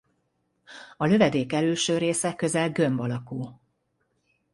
A 0.97 1.05
lövedék 1.05 1.53
elülső 1.53 1.97
része 1.97 2.33
közel 2.35 2.69
gömb 2.71 2.99
alakú. 2.99 3.59